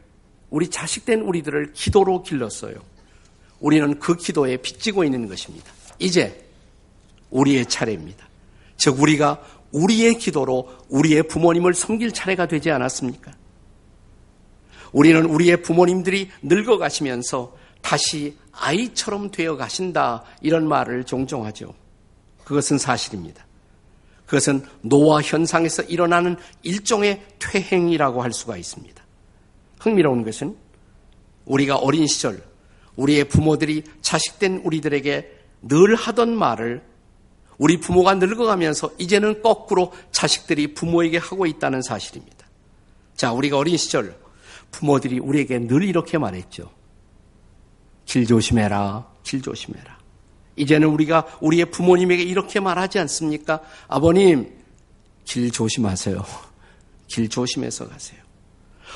우리 0.49 0.69
자식된 0.69 1.21
우리들을 1.21 1.73
기도로 1.73 2.23
길렀어요. 2.23 2.75
우리는 3.59 3.99
그 3.99 4.15
기도에 4.15 4.57
빚지고 4.57 5.03
있는 5.03 5.27
것입니다. 5.27 5.71
이제 5.99 6.45
우리의 7.29 7.65
차례입니다. 7.67 8.27
즉 8.77 8.99
우리가 8.99 9.43
우리의 9.71 10.17
기도로 10.17 10.69
우리의 10.89 11.23
부모님을 11.23 11.73
섬길 11.73 12.11
차례가 12.13 12.47
되지 12.47 12.71
않았습니까? 12.71 13.31
우리는 14.91 15.25
우리의 15.25 15.61
부모님들이 15.61 16.31
늙어가시면서 16.41 17.55
다시 17.81 18.35
아이처럼 18.51 19.31
되어 19.31 19.55
가신다 19.55 20.23
이런 20.41 20.67
말을 20.67 21.05
종종 21.05 21.45
하죠. 21.45 21.73
그것은 22.43 22.77
사실입니다. 22.77 23.45
그것은 24.25 24.63
노화 24.81 25.21
현상에서 25.21 25.83
일어나는 25.83 26.35
일종의 26.61 27.25
퇴행이라고 27.39 28.21
할 28.21 28.31
수가 28.31 28.57
있습니다. 28.57 29.03
흥미로운 29.79 30.23
것은 30.23 30.55
우리가 31.45 31.77
어린 31.77 32.05
시절 32.05 32.43
우리의 32.95 33.27
부모들이 33.27 33.83
자식된 34.01 34.61
우리들에게 34.63 35.31
늘 35.63 35.95
하던 35.95 36.37
말을 36.37 36.83
우리 37.57 37.79
부모가 37.79 38.15
늙어가면서 38.15 38.91
이제는 38.97 39.41
거꾸로 39.41 39.91
자식들이 40.11 40.73
부모에게 40.73 41.17
하고 41.17 41.45
있다는 41.45 41.81
사실입니다. 41.81 42.47
자, 43.15 43.33
우리가 43.33 43.57
어린 43.57 43.77
시절 43.77 44.17
부모들이 44.71 45.19
우리에게 45.19 45.59
늘 45.59 45.83
이렇게 45.83 46.17
말했죠. 46.17 46.71
길 48.09 48.25
조심해라, 48.25 49.05
길 49.21 49.39
조심해라. 49.39 49.99
이제는 50.55 50.87
우리가 50.87 51.27
우리의 51.41 51.65
부모님에게 51.65 52.23
이렇게 52.23 52.59
말하지 52.59 52.97
않습니까? 52.97 53.61
아버님, 53.87 54.51
길 55.25 55.51
조심하세요. 55.51 56.25
길 57.05 57.29
조심해서 57.29 57.87
가세요. 57.87 58.19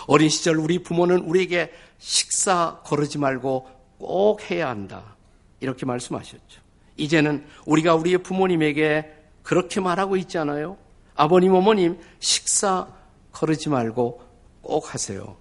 어린 0.07 0.29
시절 0.29 0.57
우리 0.57 0.81
부모는 0.81 1.19
우리에게 1.19 1.71
식사 1.99 2.79
거르지 2.83 3.19
말고 3.19 3.69
꼭 3.99 4.49
해야 4.49 4.69
한다. 4.69 5.15
이렇게 5.59 5.85
말씀하셨죠. 5.85 6.61
이제는 6.97 7.45
우리가 7.67 7.93
우리의 7.93 8.17
부모님에게 8.23 9.13
그렇게 9.43 9.79
말하고 9.79 10.17
있잖아요. 10.17 10.75
아버님, 11.13 11.53
어머님, 11.53 11.99
식사 12.19 12.87
거르지 13.31 13.69
말고 13.69 14.23
꼭 14.63 14.91
하세요. 14.91 15.37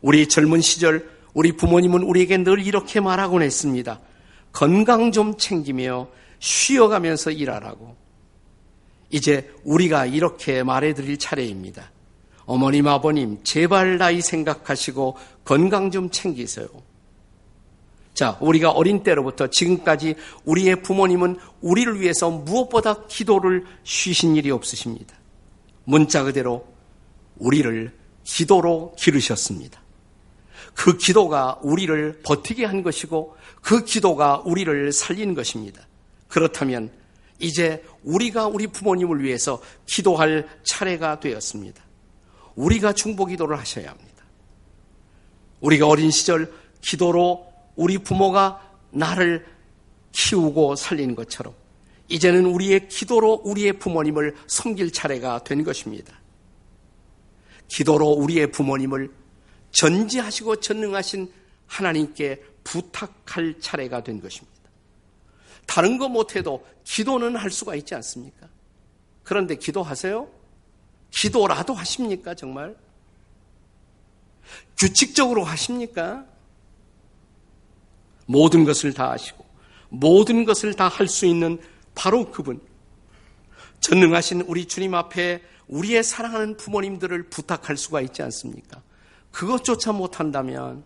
우리 0.00 0.28
젊은 0.28 0.60
시절 0.60 1.15
우리 1.36 1.52
부모님은 1.52 2.02
우리에게 2.02 2.38
늘 2.38 2.66
이렇게 2.66 2.98
말하곤 2.98 3.42
했습니다. 3.42 4.00
건강 4.52 5.12
좀 5.12 5.36
챙기며 5.36 6.08
쉬어가면서 6.38 7.30
일하라고. 7.30 7.94
이제 9.10 9.52
우리가 9.62 10.06
이렇게 10.06 10.62
말해드릴 10.62 11.18
차례입니다. 11.18 11.92
어머님, 12.46 12.88
아버님, 12.88 13.38
제발 13.44 13.98
나이 13.98 14.22
생각하시고 14.22 15.18
건강 15.44 15.90
좀 15.90 16.08
챙기세요. 16.08 16.68
자, 18.14 18.38
우리가 18.40 18.70
어린 18.70 19.02
때로부터 19.02 19.48
지금까지 19.48 20.14
우리의 20.46 20.80
부모님은 20.80 21.36
우리를 21.60 22.00
위해서 22.00 22.30
무엇보다 22.30 23.06
기도를 23.08 23.66
쉬신 23.84 24.36
일이 24.36 24.50
없으십니다. 24.50 25.14
문자 25.84 26.24
그대로 26.24 26.66
우리를 27.36 27.92
기도로 28.24 28.94
기르셨습니다. 28.96 29.84
그 30.74 30.96
기도가 30.96 31.58
우리를 31.62 32.20
버티게 32.22 32.64
한 32.64 32.82
것이고 32.82 33.36
그 33.62 33.84
기도가 33.84 34.42
우리를 34.44 34.92
살린 34.92 35.34
것입니다. 35.34 35.86
그렇다면 36.28 36.90
이제 37.38 37.84
우리가 38.04 38.46
우리 38.46 38.66
부모님을 38.66 39.22
위해서 39.22 39.60
기도할 39.86 40.48
차례가 40.64 41.20
되었습니다. 41.20 41.82
우리가 42.54 42.92
중보 42.92 43.26
기도를 43.26 43.58
하셔야 43.58 43.90
합니다. 43.90 44.24
우리가 45.60 45.86
어린 45.86 46.10
시절 46.10 46.52
기도로 46.80 47.46
우리 47.74 47.98
부모가 47.98 48.62
나를 48.90 49.46
키우고 50.12 50.76
살린 50.76 51.14
것처럼 51.14 51.54
이제는 52.08 52.46
우리의 52.46 52.88
기도로 52.88 53.42
우리의 53.44 53.74
부모님을 53.74 54.36
섬길 54.46 54.92
차례가 54.92 55.42
된 55.42 55.64
것입니다. 55.64 56.18
기도로 57.68 58.10
우리의 58.10 58.50
부모님을 58.52 59.10
전지하시고 59.76 60.56
전능하신 60.56 61.30
하나님께 61.66 62.42
부탁할 62.64 63.60
차례가 63.60 64.02
된 64.02 64.20
것입니다. 64.20 64.56
다른 65.66 65.98
거 65.98 66.08
못해도 66.08 66.66
기도는 66.84 67.36
할 67.36 67.50
수가 67.50 67.74
있지 67.74 67.94
않습니까? 67.94 68.48
그런데 69.22 69.56
기도하세요? 69.56 70.28
기도라도 71.10 71.74
하십니까, 71.74 72.34
정말? 72.34 72.76
규칙적으로 74.78 75.44
하십니까? 75.44 76.24
모든 78.26 78.64
것을 78.64 78.92
다 78.92 79.10
하시고 79.10 79.44
모든 79.88 80.44
것을 80.44 80.74
다 80.74 80.88
할 80.88 81.06
수 81.08 81.26
있는 81.26 81.60
바로 81.94 82.30
그분. 82.30 82.60
전능하신 83.80 84.42
우리 84.42 84.66
주님 84.66 84.94
앞에 84.94 85.42
우리의 85.68 86.02
사랑하는 86.02 86.56
부모님들을 86.56 87.24
부탁할 87.24 87.76
수가 87.76 88.00
있지 88.00 88.22
않습니까? 88.22 88.82
그것조차 89.36 89.92
못한다면 89.92 90.82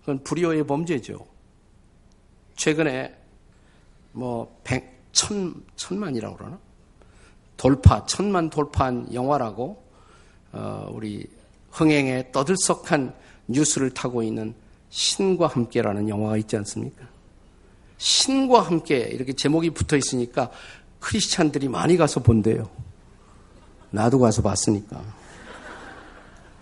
그건 0.00 0.24
불의의 0.24 0.66
범죄죠. 0.66 1.26
최근에 2.56 3.14
뭐 4.12 4.58
백, 4.64 5.02
천, 5.12 5.62
천만이라고 5.76 6.36
그러나? 6.38 6.58
돌파, 7.58 8.06
천만 8.06 8.48
돌파한 8.48 9.12
영화라고 9.12 9.84
어, 10.52 10.90
우리 10.94 11.26
흥행에 11.72 12.32
떠들썩한 12.32 13.14
뉴스를 13.48 13.90
타고 13.90 14.22
있는 14.22 14.54
신과 14.88 15.48
함께라는 15.48 16.08
영화가 16.08 16.38
있지 16.38 16.56
않습니까? 16.56 17.06
신과 17.98 18.62
함께 18.62 18.96
이렇게 18.96 19.34
제목이 19.34 19.68
붙어 19.70 19.98
있으니까 19.98 20.50
크리스찬들이 21.00 21.68
많이 21.68 21.98
가서 21.98 22.20
본대요. 22.20 22.70
나도 23.90 24.18
가서 24.20 24.40
봤으니까. 24.40 25.04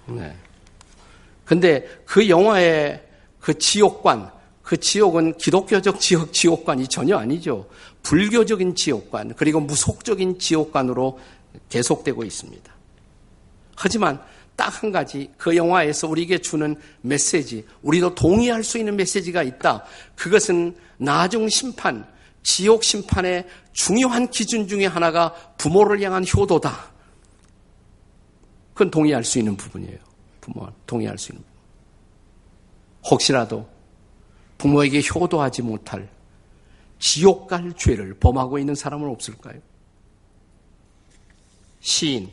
네. 0.08 0.36
근데 1.48 1.88
그 2.04 2.28
영화의 2.28 3.02
그 3.40 3.56
지옥관, 3.56 4.30
그 4.62 4.76
지옥은 4.76 5.38
기독교적 5.38 5.98
지옥, 5.98 6.30
지옥관이 6.30 6.86
전혀 6.88 7.16
아니죠. 7.16 7.66
불교적인 8.02 8.74
지옥관, 8.74 9.32
그리고 9.34 9.58
무속적인 9.58 10.38
지옥관으로 10.38 11.18
계속되고 11.70 12.22
있습니다. 12.22 12.74
하지만 13.76 14.20
딱 14.56 14.82
한 14.82 14.92
가지 14.92 15.30
그 15.38 15.56
영화에서 15.56 16.06
우리에게 16.06 16.36
주는 16.36 16.76
메시지, 17.00 17.64
우리도 17.80 18.14
동의할 18.14 18.62
수 18.62 18.76
있는 18.76 18.94
메시지가 18.96 19.42
있다. 19.42 19.84
그것은 20.16 20.76
나중 20.98 21.48
심판, 21.48 22.06
지옥 22.42 22.84
심판의 22.84 23.46
중요한 23.72 24.28
기준 24.28 24.68
중에 24.68 24.84
하나가 24.84 25.32
부모를 25.56 26.02
향한 26.02 26.26
효도다. 26.26 26.90
그건 28.74 28.90
동의할 28.90 29.24
수 29.24 29.38
있는 29.38 29.56
부분이에요. 29.56 30.07
부모 30.52 30.66
동의할 30.86 31.18
수 31.18 31.32
있는 31.32 31.44
부분. 31.44 31.58
혹시라도 33.10 33.68
부모에게 34.58 35.00
효도하지 35.02 35.62
못할 35.62 36.08
지옥 36.98 37.46
갈 37.46 37.72
죄를 37.74 38.14
범하고 38.18 38.58
있는 38.58 38.74
사람은 38.74 39.08
없을까요? 39.08 39.60
시인 41.80 42.30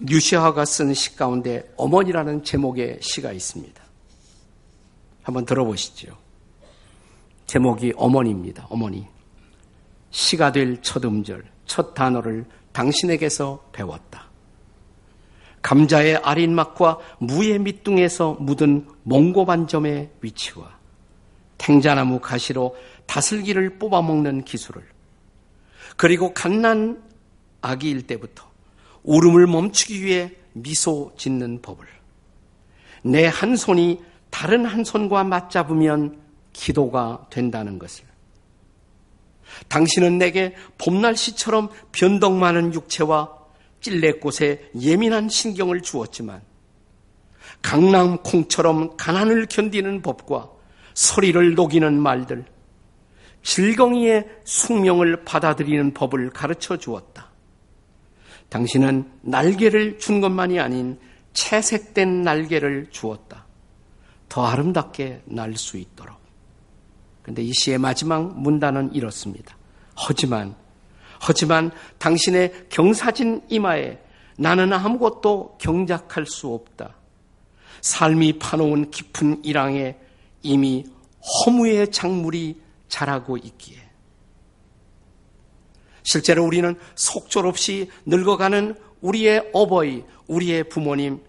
뉴시아가 0.00 0.64
쓴 0.64 0.94
시 0.94 1.14
가운데 1.14 1.70
어머니라는 1.76 2.42
제목의 2.42 2.98
시가 3.02 3.32
있습니다. 3.32 3.82
한번 5.22 5.44
들어보시죠. 5.44 6.16
제목이 7.46 7.92
어머니입니다. 7.96 8.66
어머니. 8.70 9.06
시가 10.10 10.52
될 10.52 10.80
첫 10.80 11.04
음절, 11.04 11.44
첫 11.66 11.92
단어를 11.92 12.46
당신에게서 12.72 13.68
배웠다. 13.72 14.29
감자의 15.62 16.16
아린 16.16 16.54
맛과 16.54 16.98
무의 17.18 17.58
밑둥에서 17.58 18.34
묻은 18.40 18.86
몽고반점의 19.02 20.10
위치와 20.20 20.78
탱자나무 21.58 22.20
가시로 22.20 22.76
다슬기를 23.06 23.78
뽑아먹는 23.78 24.44
기술을 24.44 24.82
그리고 25.96 26.32
갓난 26.32 27.02
아기일 27.60 28.06
때부터 28.06 28.48
울음을 29.02 29.46
멈추기 29.46 30.02
위해 30.02 30.32
미소 30.52 31.12
짓는 31.16 31.60
법을 31.62 31.86
내 33.02 33.26
한 33.26 33.56
손이 33.56 34.00
다른 34.30 34.64
한 34.64 34.84
손과 34.84 35.24
맞잡으면 35.24 36.20
기도가 36.52 37.26
된다는 37.30 37.78
것을 37.78 38.04
당신은 39.68 40.18
내게 40.18 40.54
봄날씨처럼 40.78 41.68
변덕 41.92 42.34
많은 42.34 42.72
육체와 42.72 43.39
찔레꽃에 43.80 44.70
예민한 44.80 45.28
신경을 45.28 45.80
주었지만 45.80 46.42
강낭콩처럼 47.62 48.96
가난을 48.96 49.46
견디는 49.46 50.02
법과 50.02 50.50
소리를 50.94 51.54
녹이는 51.54 52.00
말들, 52.00 52.44
질경이의 53.42 54.28
숙명을 54.44 55.24
받아들이는 55.24 55.94
법을 55.94 56.30
가르쳐 56.30 56.76
주었다. 56.76 57.30
당신은 58.48 59.10
날개를 59.22 59.98
준 59.98 60.20
것만이 60.20 60.58
아닌 60.60 60.98
채색된 61.32 62.22
날개를 62.22 62.88
주었다. 62.90 63.46
더 64.28 64.46
아름답게 64.46 65.22
날 65.26 65.56
수 65.56 65.78
있도록. 65.78 66.18
근데 67.22 67.42
이 67.42 67.52
시의 67.52 67.78
마지막 67.78 68.38
문단은 68.38 68.94
이렇습니다. 68.94 69.56
하지만, 69.94 70.54
하지만 71.20 71.70
당신의 71.98 72.66
경사진 72.70 73.42
이마에 73.48 73.98
나는 74.38 74.72
아무것도 74.72 75.58
경작할 75.60 76.24
수 76.26 76.48
없다. 76.48 76.96
삶이 77.82 78.38
파놓은 78.38 78.90
깊은 78.90 79.44
일항에 79.44 79.96
이미 80.42 80.86
허무의 81.46 81.92
작물이 81.92 82.58
자라고 82.88 83.36
있기에. 83.36 83.76
실제로 86.02 86.44
우리는 86.44 86.74
속절없이 86.94 87.90
늙어가는 88.06 88.74
우리의 89.02 89.50
어버이, 89.52 90.04
우리의 90.26 90.64
부모님, 90.64 91.22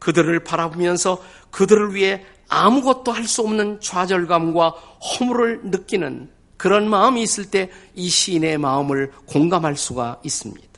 그들을 0.00 0.42
바라보면서 0.42 1.22
그들을 1.50 1.94
위해 1.94 2.24
아무것도 2.48 3.12
할 3.12 3.24
수 3.24 3.42
없는 3.42 3.80
좌절감과 3.80 4.68
허물을 4.70 5.62
느끼는 5.64 6.30
그런 6.58 6.90
마음이 6.90 7.22
있을 7.22 7.50
때 7.50 7.70
이 7.94 8.08
시인의 8.08 8.58
마음을 8.58 9.10
공감할 9.26 9.76
수가 9.76 10.20
있습니다. 10.22 10.68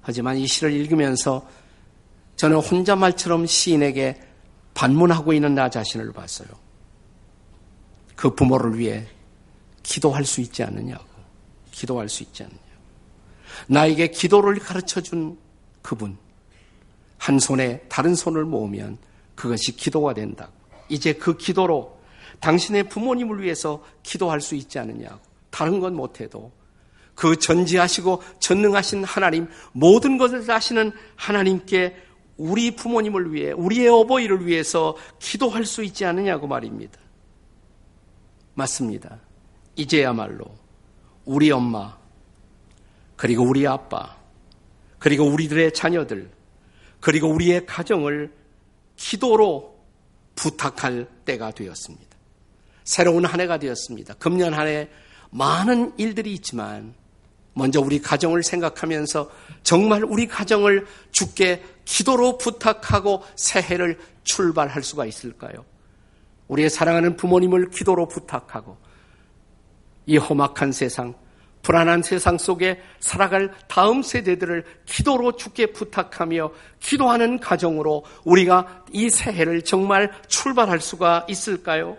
하지만 0.00 0.36
이 0.36 0.46
시를 0.46 0.72
읽으면서 0.72 1.46
저는 2.34 2.56
혼자 2.56 2.96
말처럼 2.96 3.46
시인에게 3.46 4.20
반문하고 4.74 5.32
있는 5.32 5.54
나 5.54 5.70
자신을 5.70 6.12
봤어요. 6.12 6.48
그 8.16 8.34
부모를 8.34 8.76
위해 8.76 9.06
기도할 9.84 10.24
수 10.24 10.40
있지 10.40 10.64
않느냐고. 10.64 11.04
기도할 11.70 12.08
수 12.08 12.24
있지 12.24 12.42
않느냐고. 12.42 12.60
나에게 13.68 14.08
기도를 14.08 14.58
가르쳐 14.58 15.00
준 15.00 15.38
그분. 15.82 16.18
한 17.18 17.38
손에 17.38 17.80
다른 17.88 18.16
손을 18.16 18.44
모으면 18.44 18.98
그것이 19.36 19.76
기도가 19.76 20.12
된다고. 20.12 20.52
이제 20.88 21.12
그 21.12 21.36
기도로 21.36 21.99
당신의 22.40 22.88
부모님을 22.88 23.42
위해서 23.42 23.84
기도할 24.02 24.40
수 24.40 24.54
있지 24.54 24.78
않느냐고. 24.78 25.20
다른 25.50 25.80
건 25.80 25.94
못해도 25.94 26.52
그 27.14 27.38
전지하시고 27.38 28.22
전능하신 28.38 29.04
하나님, 29.04 29.48
모든 29.72 30.16
것을 30.16 30.50
아시는 30.50 30.92
하나님께 31.16 31.94
우리 32.38 32.74
부모님을 32.74 33.34
위해, 33.34 33.52
우리의 33.52 33.88
어버이를 33.88 34.46
위해서 34.46 34.96
기도할 35.18 35.66
수 35.66 35.84
있지 35.84 36.06
않느냐고 36.06 36.46
말입니다. 36.46 36.98
맞습니다. 38.54 39.18
이제야말로 39.76 40.46
우리 41.26 41.50
엄마, 41.50 41.98
그리고 43.16 43.44
우리 43.44 43.66
아빠, 43.66 44.16
그리고 44.98 45.24
우리들의 45.24 45.74
자녀들, 45.74 46.30
그리고 47.00 47.28
우리의 47.28 47.66
가정을 47.66 48.32
기도로 48.96 49.78
부탁할 50.34 51.06
때가 51.26 51.50
되었습니다. 51.50 52.09
새로운 52.90 53.24
한 53.24 53.40
해가 53.40 53.58
되었습니다. 53.58 54.14
금년 54.14 54.52
한 54.52 54.66
해 54.66 54.88
많은 55.30 55.92
일들이 55.96 56.34
있지만 56.34 56.92
먼저 57.54 57.80
우리 57.80 58.02
가정을 58.02 58.42
생각하면서 58.42 59.30
정말 59.62 60.02
우리 60.02 60.26
가정을 60.26 60.86
죽게 61.12 61.62
기도로 61.84 62.36
부탁하고 62.36 63.22
새해를 63.36 63.96
출발할 64.24 64.82
수가 64.82 65.06
있을까요? 65.06 65.64
우리의 66.48 66.68
사랑하는 66.68 67.16
부모님을 67.16 67.70
기도로 67.70 68.08
부탁하고 68.08 68.76
이 70.06 70.16
험악한 70.16 70.72
세상, 70.72 71.14
불안한 71.62 72.02
세상 72.02 72.38
속에 72.38 72.80
살아갈 72.98 73.52
다음 73.68 74.02
세대들을 74.02 74.64
기도로 74.86 75.36
죽게 75.36 75.66
부탁하며 75.66 76.50
기도하는 76.80 77.38
가정으로 77.38 78.04
우리가 78.24 78.84
이 78.92 79.10
새해를 79.10 79.62
정말 79.62 80.10
출발할 80.26 80.80
수가 80.80 81.26
있을까요? 81.28 81.96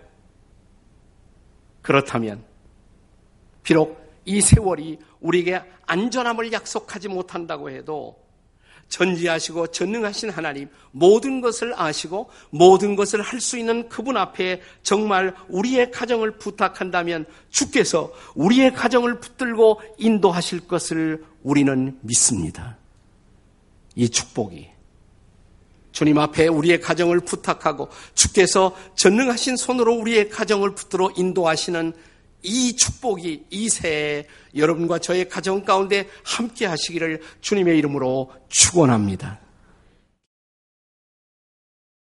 그렇다면 1.81 2.43
비록 3.63 4.01
이 4.25 4.41
세월이 4.41 4.99
우리에게 5.19 5.61
안전함을 5.85 6.51
약속하지 6.51 7.07
못한다고 7.07 7.69
해도 7.69 8.21
전지하시고 8.89 9.67
전능하신 9.67 10.29
하나님 10.29 10.69
모든 10.91 11.39
것을 11.41 11.73
아시고 11.79 12.29
모든 12.49 12.95
것을 12.95 13.21
할 13.21 13.39
수 13.39 13.57
있는 13.57 13.89
그분 13.89 14.17
앞에 14.17 14.61
정말 14.83 15.33
우리의 15.47 15.91
가정을 15.91 16.37
부탁한다면 16.37 17.25
주께서 17.49 18.13
우리의 18.35 18.73
가정을 18.73 19.19
붙들고 19.19 19.81
인도하실 19.97 20.67
것을 20.67 21.23
우리는 21.41 21.97
믿습니다. 22.01 22.77
이 23.95 24.07
축복이 24.09 24.70
주님 25.91 26.17
앞에 26.17 26.47
우리의 26.47 26.81
가정을 26.81 27.21
부탁하고 27.21 27.89
주께서 28.15 28.75
전능하신 28.95 29.57
손으로 29.57 29.95
우리의 29.95 30.29
가정을 30.29 30.75
붙들어 30.75 31.11
인도하시는 31.15 31.93
이 32.43 32.75
축복이 32.75 33.45
이 33.49 33.69
새해 33.69 34.25
여러분과 34.55 34.99
저의 34.99 35.29
가정 35.29 35.63
가운데 35.63 36.07
함께 36.23 36.65
하시기를 36.65 37.21
주님의 37.41 37.77
이름으로 37.77 38.31
축원합니다. 38.49 39.39